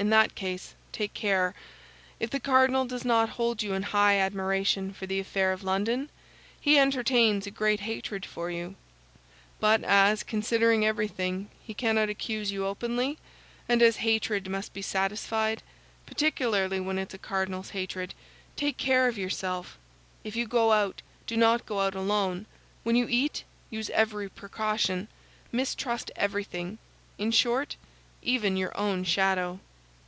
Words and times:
"In 0.00 0.10
that 0.10 0.36
case, 0.36 0.76
take 0.92 1.12
care! 1.12 1.56
If 2.20 2.30
the 2.30 2.38
cardinal 2.38 2.84
does 2.84 3.04
not 3.04 3.30
hold 3.30 3.64
you 3.64 3.74
in 3.74 3.82
high 3.82 4.16
admiration 4.16 4.92
for 4.92 5.06
the 5.08 5.18
affair 5.18 5.50
of 5.52 5.64
London, 5.64 6.08
he 6.60 6.78
entertains 6.78 7.48
a 7.48 7.50
great 7.50 7.80
hatred 7.80 8.24
for 8.24 8.48
you; 8.48 8.76
but 9.58 9.82
as, 9.82 10.22
considering 10.22 10.86
everything, 10.86 11.50
he 11.60 11.74
cannot 11.74 12.08
accuse 12.08 12.52
you 12.52 12.64
openly, 12.64 13.18
and 13.68 13.82
as 13.82 13.96
hatred 13.96 14.48
must 14.48 14.72
be 14.72 14.82
satisfied, 14.82 15.64
particularly 16.06 16.78
when 16.78 16.96
it's 16.96 17.14
a 17.14 17.18
cardinal's 17.18 17.70
hatred, 17.70 18.14
take 18.54 18.76
care 18.76 19.08
of 19.08 19.18
yourself. 19.18 19.78
If 20.22 20.36
you 20.36 20.46
go 20.46 20.70
out, 20.70 21.02
do 21.26 21.36
not 21.36 21.66
go 21.66 21.80
out 21.80 21.96
alone; 21.96 22.46
when 22.84 22.94
you 22.94 23.08
eat, 23.10 23.42
use 23.68 23.90
every 23.90 24.28
precaution. 24.28 25.08
Mistrust 25.50 26.12
everything, 26.14 26.78
in 27.18 27.32
short, 27.32 27.74
even 28.22 28.56
your 28.56 28.78
own 28.78 29.02
shadow." 29.02 29.58